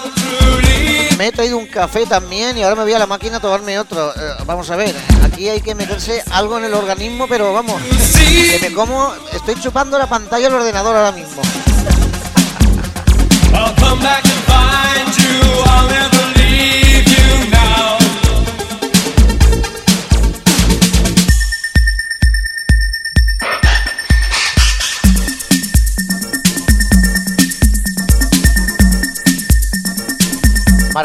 me 1.16 1.28
he 1.28 1.32
traído 1.32 1.56
un 1.56 1.68
café 1.68 2.08
también 2.08 2.58
y 2.58 2.64
ahora 2.64 2.78
me 2.78 2.82
voy 2.82 2.94
a 2.94 3.00
la 3.00 3.06
máquina 3.06 3.38
a 3.38 3.40
tomarme 3.40 3.78
otro. 3.78 4.10
Eh, 4.10 4.44
vamos 4.48 4.72
a 4.72 4.76
ver, 4.76 4.96
aquí 5.24 5.50
hay 5.50 5.62
que 5.62 5.76
meterse 5.76 6.24
algo 6.32 6.58
en 6.58 6.66
el 6.66 6.74
organismo, 6.74 7.28
pero 7.28 7.54
vamos, 7.54 7.80
que 7.80 8.58
me 8.60 8.74
como, 8.74 9.14
estoy 9.34 9.54
chupando 9.62 10.00
la 10.00 10.10
pantalla 10.10 10.46
del 10.46 10.56
ordenador 10.56 10.96
ahora 10.96 11.12
mismo. 11.12 11.44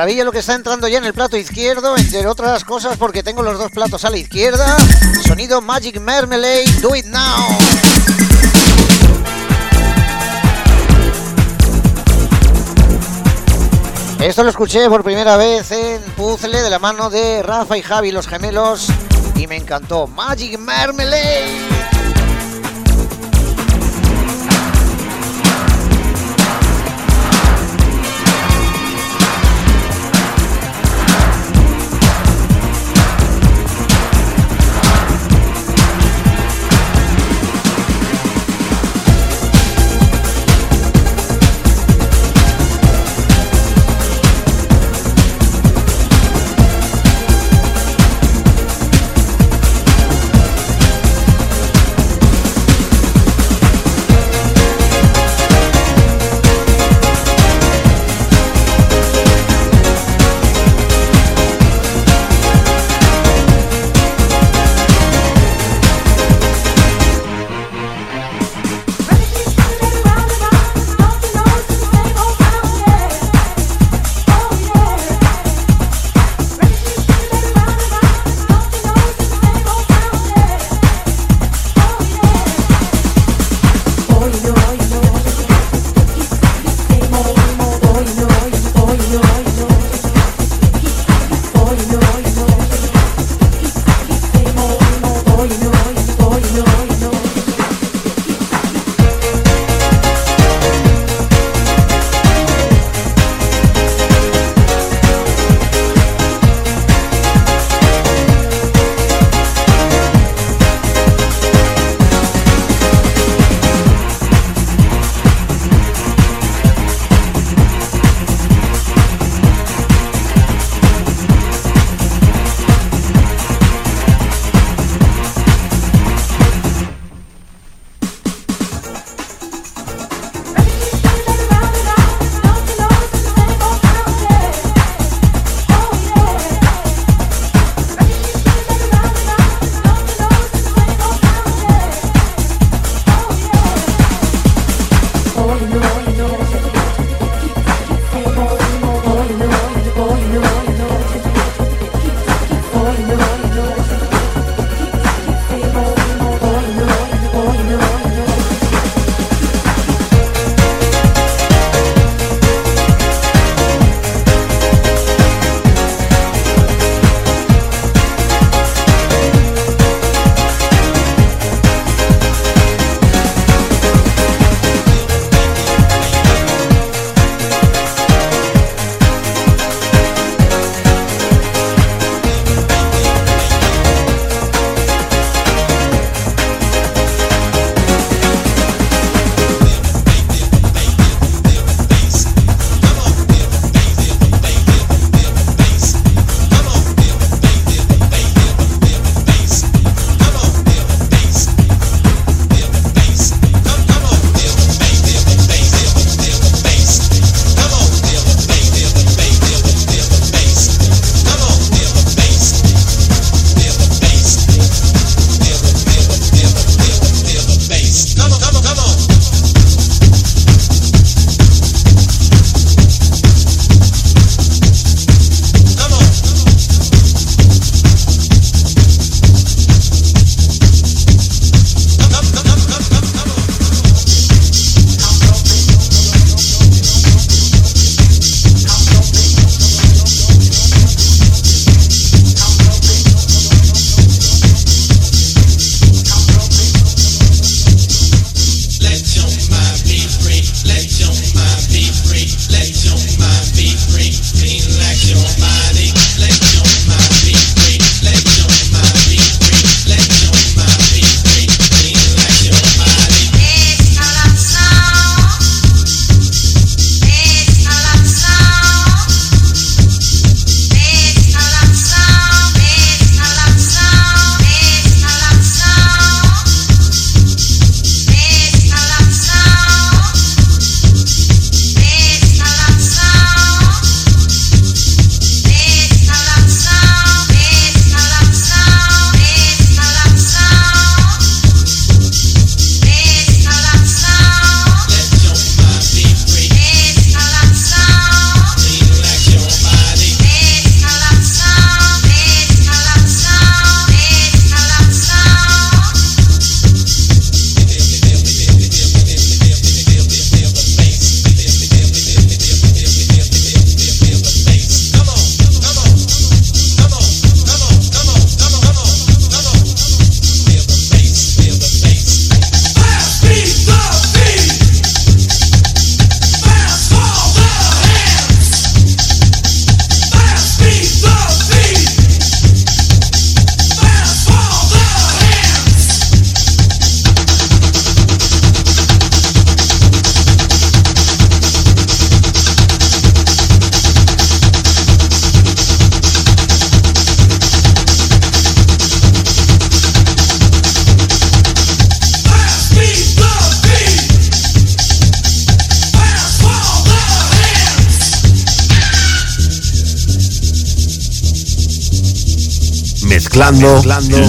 Maravilla 0.05 0.25
lo 0.25 0.33
que 0.33 0.41
está 0.41 0.53
entrando 0.53 0.87
ya 0.87 0.99
en 0.99 1.07
el 1.07 1.15
plato 1.15 1.39
izquierdo, 1.39 1.97
entre 1.97 2.27
otras 2.27 2.63
cosas 2.63 2.99
porque 2.99 3.23
tengo 3.23 3.43
los 3.43 3.57
dos 3.57 3.73
platos 3.73 4.05
a 4.05 4.11
la 4.11 4.19
izquierda. 4.19 4.77
Sonido 5.27 5.63
Magic 5.63 5.99
Marmalade, 5.99 6.67
Do 6.83 6.95
It 6.95 7.07
Now. 7.07 7.57
Esto 14.21 14.43
lo 14.43 14.51
escuché 14.51 14.91
por 14.91 15.03
primera 15.03 15.39
vez 15.39 15.71
en 15.71 16.03
Puzzle 16.19 16.61
de 16.61 16.69
la 16.69 16.79
mano 16.79 17.09
de 17.09 17.43
Rafa 17.43 17.79
y 17.79 17.81
Javi, 17.81 18.13
los 18.13 18.29
gemelos, 18.29 18.89
y 19.37 19.47
me 19.47 19.57
encantó. 19.57 20.07
Magic 20.07 20.59
Marmalade. 20.59 21.74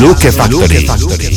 Luke 0.05 0.19
Factory. 0.19 0.85
Sound. 0.85 1.34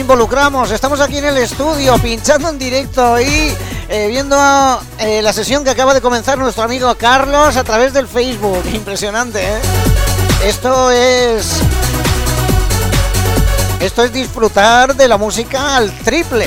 Involucramos, 0.00 0.70
estamos 0.70 1.00
aquí 1.00 1.18
en 1.18 1.26
el 1.26 1.36
estudio, 1.36 1.96
pinchando 1.98 2.48
en 2.48 2.58
directo 2.58 3.20
y 3.20 3.54
eh, 3.88 4.08
viendo 4.08 4.36
eh, 4.98 5.20
la 5.22 5.32
sesión 5.32 5.62
que 5.62 5.70
acaba 5.70 5.94
de 5.94 6.00
comenzar 6.00 6.38
nuestro 6.38 6.64
amigo 6.64 6.94
Carlos 6.96 7.56
a 7.56 7.64
través 7.64 7.92
del 7.92 8.08
Facebook. 8.08 8.64
Impresionante, 8.72 9.42
¿eh? 9.42 9.60
Esto 10.44 10.90
es... 10.90 11.60
Esto 13.80 14.02
es 14.02 14.12
disfrutar 14.12 14.94
de 14.96 15.08
la 15.08 15.16
música 15.16 15.76
al 15.76 15.90
triple. 15.98 16.46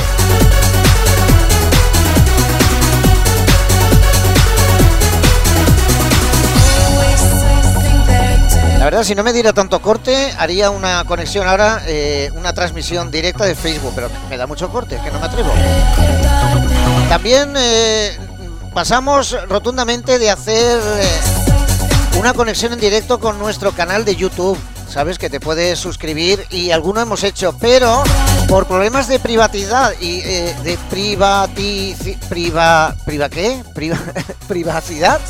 La 8.83 8.89
verdad, 8.89 9.05
si 9.05 9.15
no 9.15 9.23
me 9.23 9.31
diera 9.31 9.53
tanto 9.53 9.81
corte, 9.81 10.33
haría 10.37 10.69
una 10.69 11.05
conexión 11.05 11.47
ahora, 11.47 11.83
eh, 11.87 12.29
una 12.35 12.51
transmisión 12.51 13.09
directa 13.11 13.45
de 13.45 13.55
Facebook, 13.55 13.93
pero 13.95 14.09
me 14.29 14.35
da 14.35 14.45
mucho 14.45 14.67
corte, 14.67 14.97
es 14.97 15.01
que 15.01 15.09
no 15.09 15.21
me 15.21 15.25
atrevo. 15.25 15.53
También 17.07 17.53
eh, 17.55 18.17
pasamos 18.73 19.37
rotundamente 19.47 20.19
de 20.19 20.29
hacer 20.29 20.81
eh, 20.99 21.07
una 22.19 22.33
conexión 22.33 22.73
en 22.73 22.81
directo 22.81 23.21
con 23.21 23.39
nuestro 23.39 23.71
canal 23.71 24.03
de 24.03 24.17
YouTube. 24.17 24.59
Sabes 24.89 25.17
que 25.17 25.29
te 25.29 25.39
puedes 25.39 25.79
suscribir 25.79 26.45
y 26.49 26.71
alguno 26.71 26.99
hemos 26.99 27.23
hecho, 27.23 27.55
pero 27.57 28.03
por 28.49 28.67
problemas 28.67 29.07
de 29.07 29.17
privacidad 29.17 29.93
y 30.01 30.19
de 30.19 30.77
privati 30.89 31.95
priva 32.27 32.93
priva 33.05 33.29
qué 33.29 33.63
priva 33.73 33.97
privacidad 34.49 35.21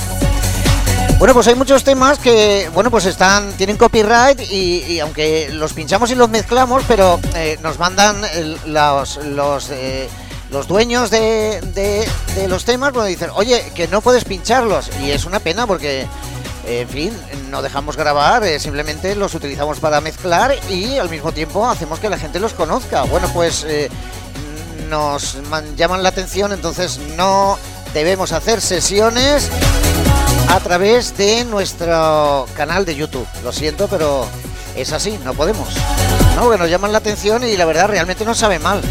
bueno, 1.20 1.34
pues 1.34 1.48
hay 1.48 1.56
muchos 1.56 1.84
temas 1.86 2.20
que, 2.20 2.70
bueno, 2.74 2.92
pues 2.92 3.06
están, 3.06 3.54
tienen 3.54 3.78
copyright 3.78 4.42
y, 4.52 5.00
aunque 5.00 5.50
los 5.52 5.72
pinchamos 5.74 6.12
y 6.12 6.16
los 6.16 6.30
mezclamos, 6.30 6.84
pero 6.88 7.20
eh, 7.36 7.58
nos 7.62 7.80
mandan 7.80 8.18
el- 8.34 8.58
los, 8.66 9.18
los, 9.24 9.70
eh, 9.70 10.10
los 10.52 10.68
dueños 10.68 11.10
de, 11.12 11.62
de- 11.74 12.48
los 12.50 12.66
temas, 12.66 12.92
bueno, 12.92 13.08
dicen, 13.08 13.30
oye, 13.36 13.64
que 13.74 13.88
no 13.88 14.02
puedes 14.02 14.26
pincharlos. 14.26 14.90
Y 15.02 15.12
es 15.12 15.24
una 15.24 15.40
pena 15.40 15.66
porque, 15.66 16.06
en 16.68 16.90
fin, 16.90 17.18
no 17.50 17.62
dejamos 17.62 17.96
grabar, 17.96 18.44
eh, 18.44 18.60
simplemente 18.60 19.16
los 19.16 19.34
utilizamos 19.34 19.80
para 19.80 20.02
mezclar 20.02 20.54
y 20.70 20.98
al 20.98 21.10
mismo 21.10 21.32
tiempo 21.32 21.70
hacemos 21.70 22.00
que 22.00 22.10
la 22.10 22.18
gente 22.18 22.40
los 22.42 22.52
conozca. 22.54 23.04
Bueno, 23.04 23.30
pues 23.34 23.66
nos 24.90 25.36
man- 25.50 25.78
llaman 25.78 26.04
la 26.04 26.10
atención, 26.10 26.52
entonces 26.52 27.00
no 27.16 27.58
debemos 27.94 28.32
hacer 28.32 28.62
sesiones 28.62 29.50
a 30.50 30.60
través 30.60 31.16
de 31.18 31.46
nuestro 31.46 32.46
canal 32.56 32.86
de 32.86 32.96
YouTube. 32.96 33.28
Lo 33.44 33.52
siento, 33.52 33.88
pero 33.88 34.26
es 34.76 34.92
así, 34.92 35.20
no 35.24 35.34
podemos. 35.34 35.70
No, 36.36 36.50
que 36.50 36.58
nos 36.58 36.70
llaman 36.70 36.92
la 36.92 36.98
atención 36.98 37.44
y 37.44 37.56
la 37.56 37.66
verdad 37.66 37.88
realmente 37.88 38.26
nos 38.26 38.38
sabe 38.38 38.60
mal. 38.60 38.82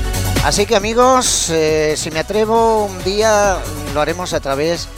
Así 0.44 0.66
que 0.66 0.76
amigos, 0.76 1.50
eh, 1.50 1.94
si 1.96 2.10
me 2.10 2.20
atrevo 2.20 2.86
un 2.86 3.04
día 3.04 3.58
lo 3.94 4.00
haremos 4.00 4.32
a 4.32 4.40
través 4.40 4.88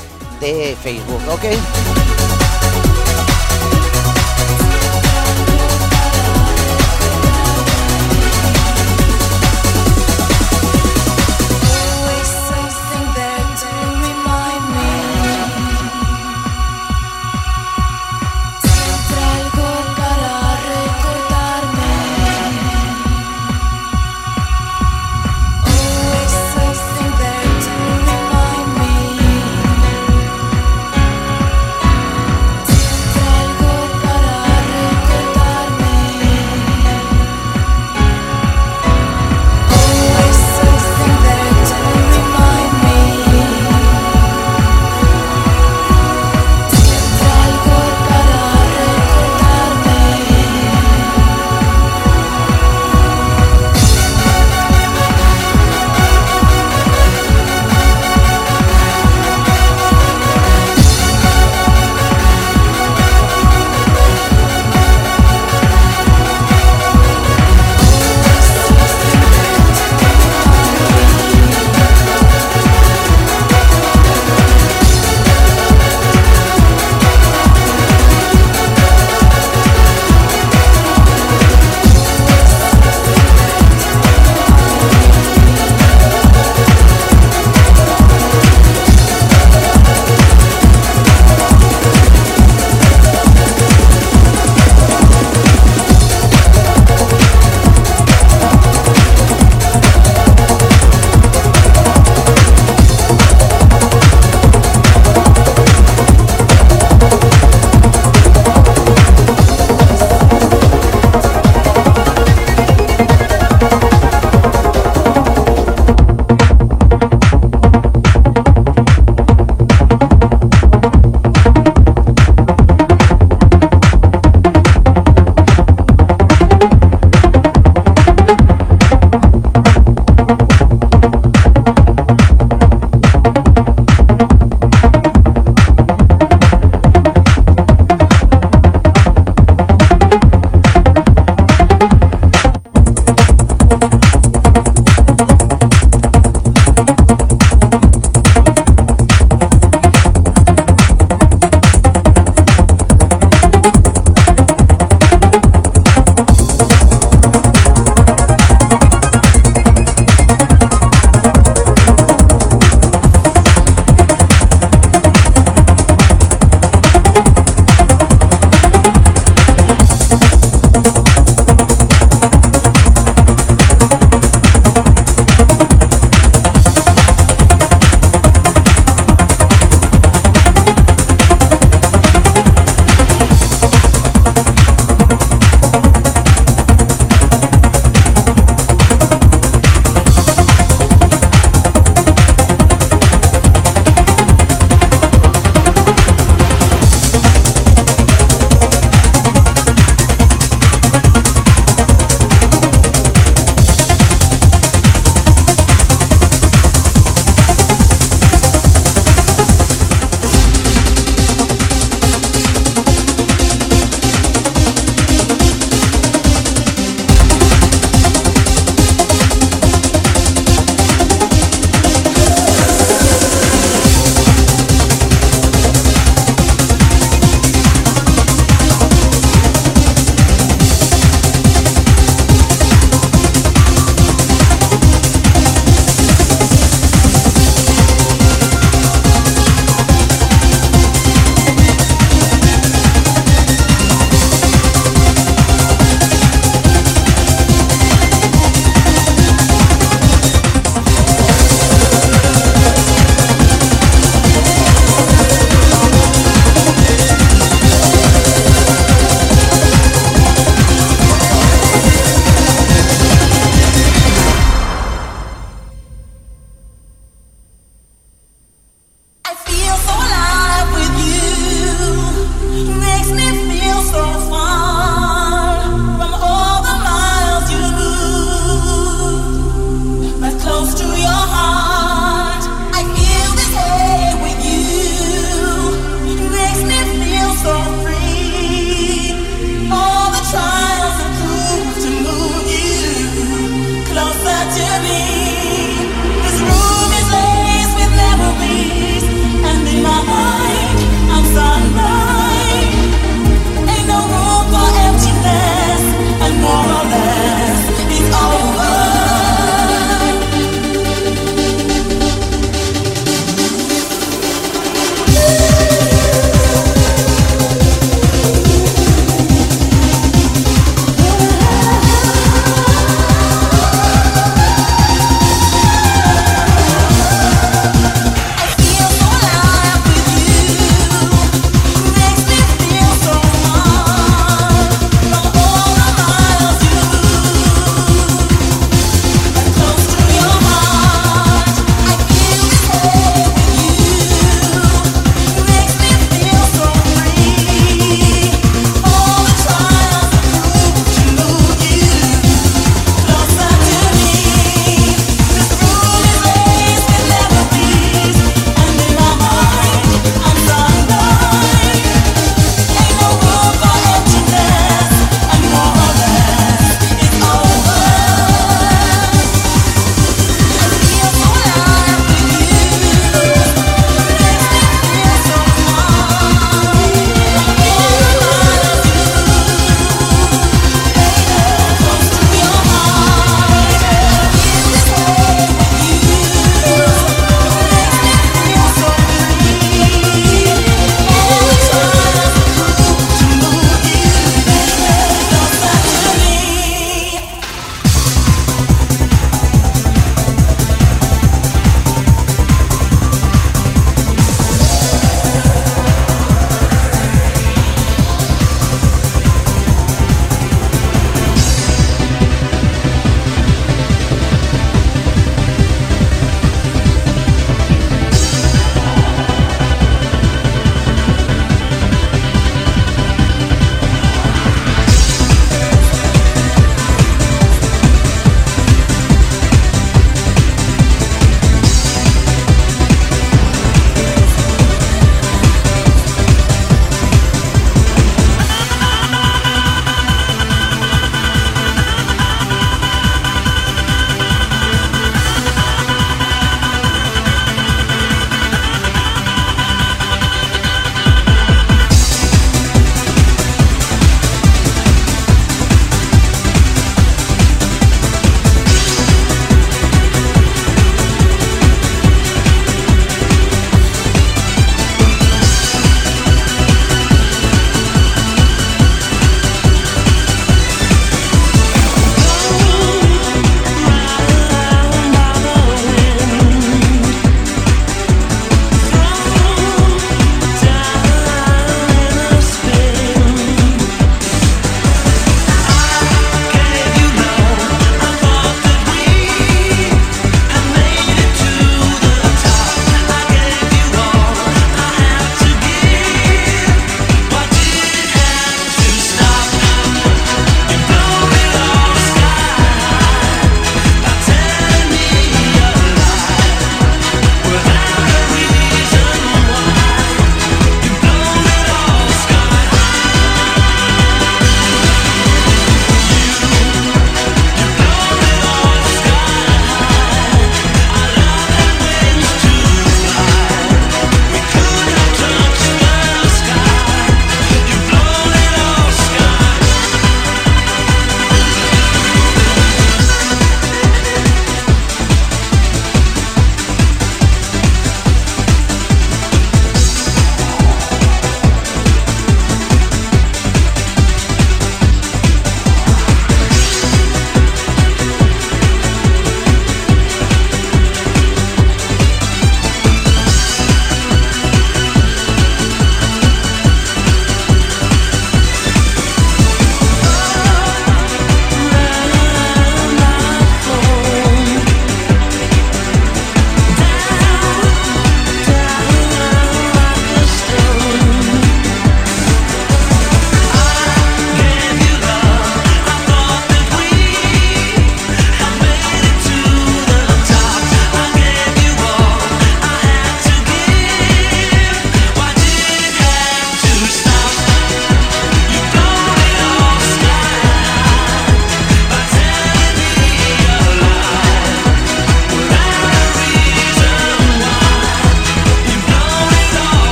de 0.40 0.76
Facebook, 0.82 1.20
¿ok? 1.28 2.03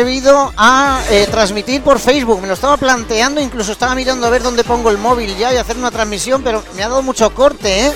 Atrevido 0.00 0.52
a 0.58 1.00
eh, 1.10 1.26
transmitir 1.30 1.80
por 1.80 1.98
Facebook. 1.98 2.42
Me 2.42 2.46
lo 2.48 2.52
estaba 2.52 2.76
planteando, 2.76 3.40
incluso 3.40 3.72
estaba 3.72 3.94
mirando 3.94 4.26
a 4.26 4.30
ver 4.30 4.42
dónde 4.42 4.62
pongo 4.62 4.90
el 4.90 4.98
móvil 4.98 5.34
ya 5.38 5.54
y 5.54 5.56
hacer 5.56 5.74
una 5.78 5.90
transmisión, 5.90 6.42
pero 6.42 6.62
me 6.76 6.82
ha 6.82 6.88
dado 6.90 7.00
mucho 7.00 7.32
corte, 7.32 7.86
¿eh? 7.86 7.92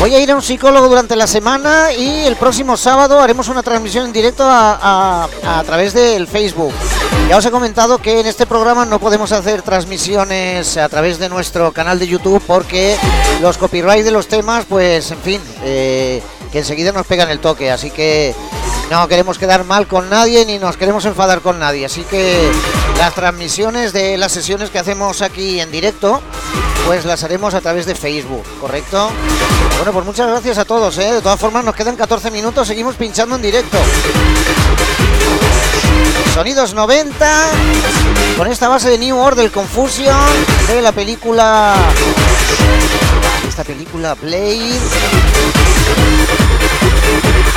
Voy 0.00 0.14
a 0.14 0.20
ir 0.20 0.30
a 0.30 0.34
un 0.34 0.42
psicólogo 0.42 0.86
durante 0.86 1.16
la 1.16 1.26
semana 1.26 1.94
y 1.94 2.26
el 2.26 2.36
próximo 2.36 2.76
sábado 2.76 3.20
haremos 3.22 3.48
una 3.48 3.62
transmisión 3.62 4.04
en 4.04 4.12
directo 4.12 4.44
a, 4.44 5.26
a- 5.42 5.58
a 5.60 5.64
través 5.64 5.94
del 5.94 6.26
Facebook. 6.26 6.74
Ya 7.30 7.38
os 7.38 7.46
he 7.46 7.50
comentado 7.50 7.96
que 7.96 8.20
en 8.20 8.26
este 8.26 8.44
programa 8.46 8.84
no 8.84 8.98
podemos 8.98 9.32
hacer 9.32 9.62
transmisiones 9.62 10.76
a 10.76 10.90
través 10.90 11.18
de 11.18 11.30
nuestro 11.30 11.72
canal 11.72 11.98
de 11.98 12.06
YouTube 12.06 12.42
porque 12.46 12.98
los 13.40 13.56
copyright 13.56 14.04
de 14.04 14.10
los 14.10 14.28
temas, 14.28 14.66
pues 14.68 15.10
en 15.10 15.18
fin, 15.20 15.40
eh, 15.64 16.22
que 16.52 16.58
enseguida 16.58 16.92
nos 16.92 17.06
pegan 17.06 17.30
el 17.30 17.38
toque. 17.40 17.70
Así 17.70 17.90
que 17.90 18.34
no 18.90 19.06
queremos 19.06 19.38
quedar 19.38 19.64
mal 19.64 19.86
con 19.86 20.10
nadie 20.10 20.44
ni 20.44 20.58
nos 20.58 20.76
queremos 20.76 21.04
enfadar 21.04 21.40
con 21.40 21.58
nadie. 21.58 21.86
Así 21.86 22.02
que 22.02 22.50
las 22.98 23.14
transmisiones 23.14 23.92
de 23.92 24.18
las 24.18 24.32
sesiones 24.32 24.70
que 24.70 24.78
hacemos 24.78 25.22
aquí 25.22 25.60
en 25.60 25.70
directo, 25.70 26.20
pues 26.86 27.04
las 27.04 27.22
haremos 27.22 27.54
a 27.54 27.60
través 27.60 27.86
de 27.86 27.94
Facebook, 27.94 28.44
¿correcto? 28.60 29.10
Bueno, 29.76 29.92
pues 29.92 30.04
muchas 30.04 30.28
gracias 30.28 30.58
a 30.58 30.64
todos, 30.64 30.98
¿eh? 30.98 31.12
De 31.14 31.22
todas 31.22 31.38
formas, 31.38 31.64
nos 31.64 31.74
quedan 31.74 31.96
14 31.96 32.30
minutos, 32.30 32.66
seguimos 32.66 32.96
pinchando 32.96 33.36
en 33.36 33.42
directo. 33.42 33.78
Sonidos 36.34 36.74
90, 36.74 37.46
con 38.36 38.48
esta 38.48 38.68
base 38.68 38.90
de 38.90 38.98
New 38.98 39.16
Order 39.16 39.50
Confusion 39.50 40.16
de 40.66 40.82
la 40.82 40.92
película. 40.92 41.74
Esta 43.48 43.62
película 43.64 44.14
Blade. 44.14 44.78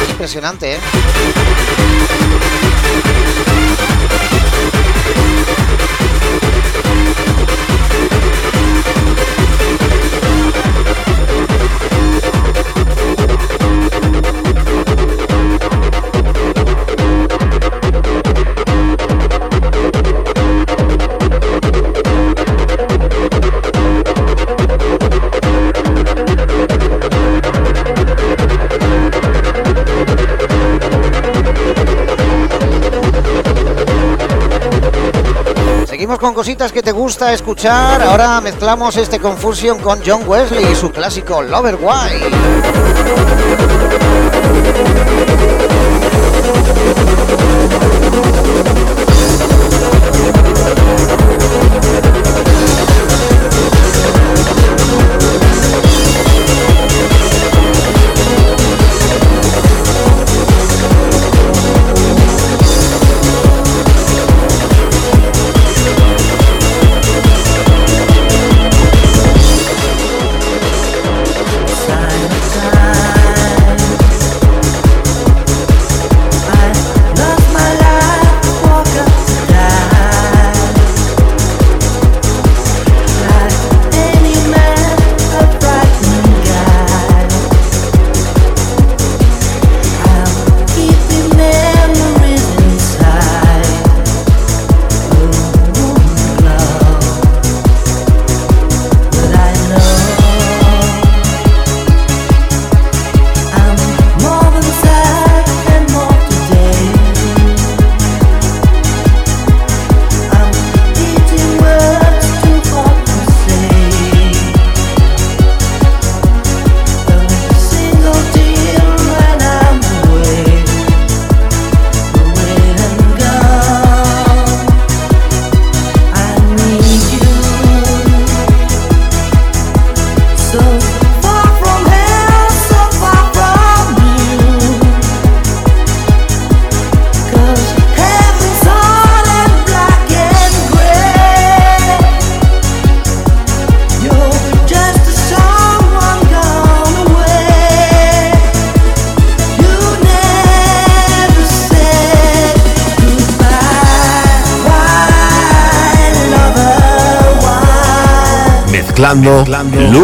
Impresionante, 0.09 0.75
¿eh? 0.75 0.80
Con 36.23 36.33
cositas 36.33 36.71
que 36.71 36.81
te 36.81 36.93
gusta 36.93 37.33
escuchar. 37.33 38.01
Ahora 38.01 38.39
mezclamos 38.39 38.95
este 38.95 39.19
Confusion 39.19 39.79
con 39.79 39.99
John 40.05 40.23
Wesley 40.25 40.71
y 40.71 40.73
su 40.73 40.89
clásico 40.89 41.41
Lover 41.41 41.75
Why. 41.75 42.31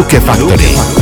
Luke 0.00 0.20
Factory. 0.20 0.99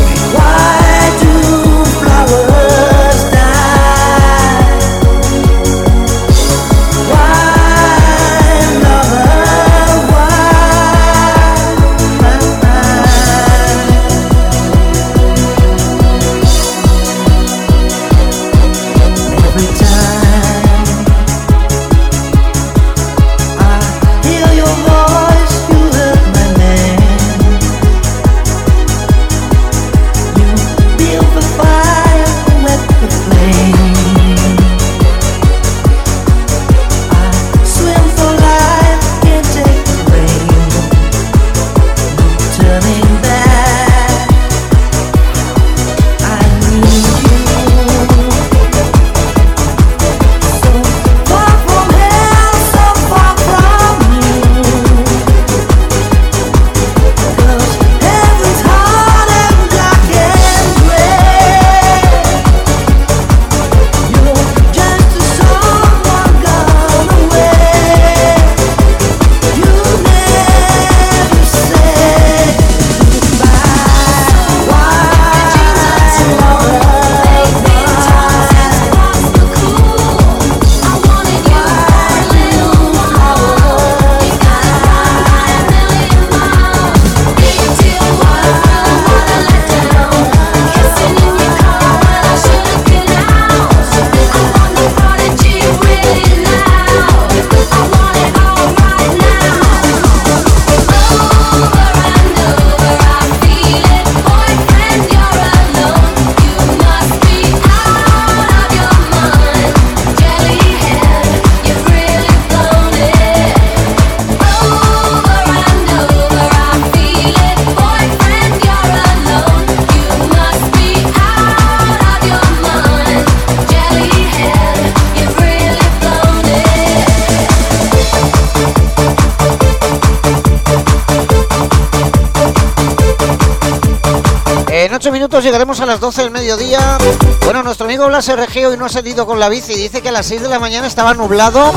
Blas 138.18 138.36
RG 138.36 138.66
hoy 138.66 138.76
no 138.76 138.86
ha 138.86 138.88
salido 138.88 139.26
con 139.26 139.38
la 139.38 139.48
bici. 139.48 139.74
Dice 139.74 140.02
que 140.02 140.08
a 140.08 140.12
las 140.12 140.26
6 140.26 140.42
de 140.42 140.48
la 140.48 140.58
mañana 140.58 140.88
estaba 140.88 141.14
nublado. 141.14 141.72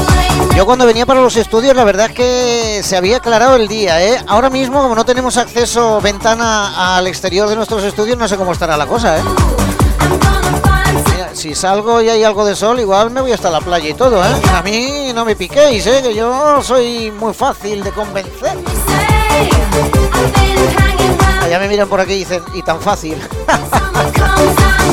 Yo 0.55 0.65
cuando 0.65 0.87
venía 0.87 1.05
para 1.05 1.21
los 1.21 1.37
estudios, 1.37 1.75
la 1.75 1.83
verdad 1.83 2.07
es 2.07 2.13
que 2.13 2.81
se 2.83 2.97
había 2.97 3.17
aclarado 3.17 3.57
el 3.57 3.67
día, 3.67 4.03
¿eh? 4.03 4.19
Ahora 4.27 4.49
mismo, 4.49 4.81
como 4.81 4.95
no 4.95 5.05
tenemos 5.05 5.37
acceso 5.37 6.01
ventana 6.01 6.97
al 6.97 7.05
exterior 7.05 7.47
de 7.47 7.55
nuestros 7.55 7.83
estudios, 7.83 8.17
no 8.17 8.27
sé 8.27 8.37
cómo 8.37 8.53
estará 8.53 8.75
la 8.75 8.87
cosa, 8.87 9.19
¿eh? 9.19 9.23
Mira, 11.11 11.29
si 11.33 11.53
salgo 11.53 12.01
y 12.01 12.09
hay 12.09 12.23
algo 12.23 12.43
de 12.43 12.55
sol, 12.55 12.79
igual 12.79 13.11
me 13.11 13.21
voy 13.21 13.33
hasta 13.33 13.51
la 13.51 13.61
playa 13.61 13.89
y 13.89 13.93
todo, 13.93 14.25
¿eh? 14.25 14.41
A 14.51 14.63
mí 14.63 15.11
no 15.13 15.23
me 15.23 15.35
piquéis, 15.35 15.85
¿eh? 15.85 16.01
Que 16.01 16.15
yo 16.15 16.63
soy 16.63 17.11
muy 17.11 17.35
fácil 17.35 17.83
de 17.83 17.91
convencer. 17.91 18.57
Ya 21.47 21.59
me 21.59 21.67
miran 21.67 21.87
por 21.87 22.01
aquí 22.01 22.13
y 22.13 22.17
dicen, 22.19 22.41
y 22.55 22.63
tan 22.63 22.81
fácil. 22.81 23.21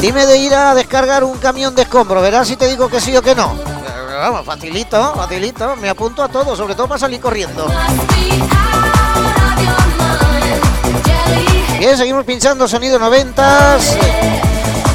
Dime 0.01 0.27
de 0.27 0.39
ir 0.39 0.55
a 0.55 0.75
descargar 0.75 1.25
un 1.25 1.39
camión 1.39 1.75
de 1.75 1.83
escombro, 1.83 2.21
verás 2.21 2.49
si 2.49 2.57
te 2.57 2.67
digo 2.67 2.89
que 2.89 3.01
sí 3.01 3.17
o 3.17 3.23
que 3.23 3.35
no. 3.35 3.55
Vamos, 4.19 4.45
facilito, 4.45 5.15
facilito. 5.15 5.77
Me 5.77 5.89
apunto 5.89 6.23
a 6.23 6.29
todo, 6.29 6.57
sobre 6.57 6.75
todo 6.75 6.89
para 6.89 6.99
salir 6.99 7.21
corriendo. 7.21 7.67
Bien, 11.79 11.97
seguimos 11.97 12.25
pinchando 12.25 12.67
sonido 12.67 12.99
noventas. 12.99 13.97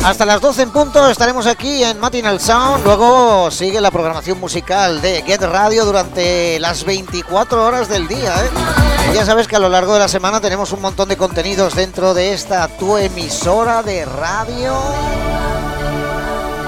Hasta 0.03 0.25
las 0.25 0.41
12 0.41 0.63
en 0.63 0.71
punto 0.71 1.09
estaremos 1.09 1.47
aquí 1.47 1.81
en 1.81 1.97
Matinal 1.99 2.41
Sound. 2.41 2.83
Luego 2.83 3.49
sigue 3.49 3.79
la 3.79 3.91
programación 3.91 4.37
musical 4.37 5.01
de 5.01 5.21
Get 5.21 5.41
Radio 5.41 5.85
durante 5.85 6.59
las 6.59 6.83
24 6.83 7.65
horas 7.65 7.87
del 7.87 8.09
día. 8.09 8.35
¿eh? 8.43 8.92
Ya 9.11 9.25
sabes 9.25 9.47
que 9.47 9.55
a 9.55 9.59
lo 9.59 9.69
largo 9.69 9.93
de 9.93 9.99
la 9.99 10.07
semana 10.07 10.39
tenemos 10.39 10.71
un 10.71 10.81
montón 10.81 11.09
de 11.09 11.17
contenidos 11.17 11.75
dentro 11.75 12.13
de 12.13 12.33
esta 12.33 12.67
tu 12.67 12.97
emisora 12.97 13.83
de 13.83 14.05
radio 14.05 14.73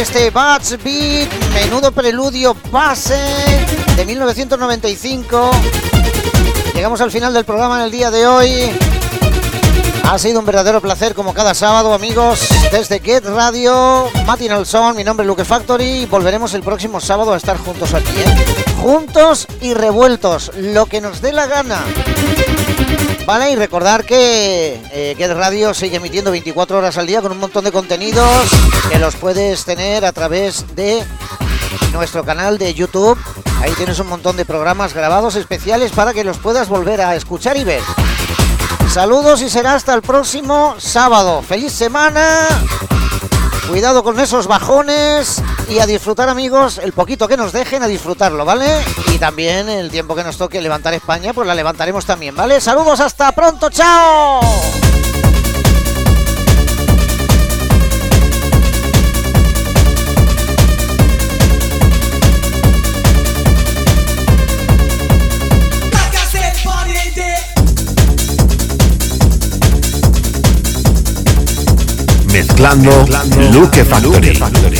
Este 0.00 0.30
Bats 0.30 0.78
Beat, 0.82 1.28
menudo 1.52 1.92
preludio 1.92 2.56
base 2.72 3.18
de 3.96 4.06
1995. 4.06 5.50
Llegamos 6.74 7.02
al 7.02 7.10
final 7.10 7.34
del 7.34 7.44
programa 7.44 7.80
en 7.80 7.84
el 7.84 7.90
día 7.90 8.10
de 8.10 8.26
hoy. 8.26 8.70
Ha 10.04 10.18
sido 10.18 10.40
un 10.40 10.46
verdadero 10.46 10.80
placer 10.80 11.14
como 11.14 11.34
cada 11.34 11.52
sábado, 11.52 11.92
amigos, 11.92 12.48
desde 12.72 13.00
Get 13.00 13.26
Radio, 13.26 14.08
Matinal 14.26 14.64
Son, 14.64 14.96
mi 14.96 15.04
nombre 15.04 15.24
es 15.24 15.28
Luke 15.28 15.44
Factory 15.44 15.84
y 15.84 16.06
volveremos 16.06 16.54
el 16.54 16.62
próximo 16.62 16.98
sábado 16.98 17.34
a 17.34 17.36
estar 17.36 17.58
juntos 17.58 17.92
aquí, 17.92 18.20
¿eh? 18.20 18.74
Juntos 18.80 19.46
y 19.60 19.74
revueltos, 19.74 20.50
lo 20.56 20.86
que 20.86 21.02
nos 21.02 21.20
dé 21.20 21.32
la 21.32 21.46
gana. 21.46 21.84
Vale, 23.26 23.52
y 23.52 23.56
recordar 23.56 24.04
que 24.04 24.80
eh, 24.92 25.34
Radio 25.34 25.72
sigue 25.74 25.98
emitiendo 25.98 26.30
24 26.30 26.78
horas 26.78 26.98
al 26.98 27.06
día 27.06 27.22
con 27.22 27.32
un 27.32 27.38
montón 27.38 27.64
de 27.64 27.72
contenidos 27.72 28.48
que 28.90 28.98
los 28.98 29.14
puedes 29.16 29.64
tener 29.64 30.04
a 30.04 30.12
través 30.12 30.74
de 30.74 31.04
nuestro 31.92 32.24
canal 32.24 32.58
de 32.58 32.74
YouTube. 32.74 33.18
Ahí 33.60 33.72
tienes 33.72 33.98
un 34.00 34.08
montón 34.08 34.36
de 34.36 34.44
programas 34.44 34.94
grabados 34.94 35.36
especiales 35.36 35.92
para 35.92 36.12
que 36.12 36.24
los 36.24 36.38
puedas 36.38 36.68
volver 36.68 37.00
a 37.00 37.14
escuchar 37.14 37.56
y 37.56 37.64
ver. 37.64 37.82
Saludos 38.92 39.42
y 39.42 39.50
será 39.50 39.74
hasta 39.74 39.94
el 39.94 40.02
próximo 40.02 40.74
sábado. 40.78 41.42
¡Feliz 41.42 41.72
semana! 41.72 42.48
Cuidado 43.68 44.02
con 44.02 44.18
esos 44.18 44.48
bajones 44.48 45.40
y 45.70 45.78
a 45.78 45.86
disfrutar 45.86 46.28
amigos 46.28 46.78
el 46.78 46.92
poquito 46.92 47.28
que 47.28 47.36
nos 47.36 47.52
dejen 47.52 47.82
a 47.82 47.86
disfrutarlo, 47.86 48.44
¿vale? 48.44 48.66
Y 49.14 49.18
también 49.18 49.68
el 49.68 49.88
tiempo 49.90 50.16
que 50.16 50.24
nos 50.24 50.36
toque 50.36 50.60
levantar 50.60 50.94
España, 50.94 51.32
pues 51.32 51.46
la 51.46 51.54
levantaremos 51.54 52.04
también, 52.04 52.34
¿vale? 52.34 52.60
Saludos, 52.60 52.98
hasta 52.98 53.30
pronto, 53.32 53.70
chao. 53.70 54.40
Mezclando, 72.32 73.06
Luke 73.52 73.84
Factory. 73.84 74.79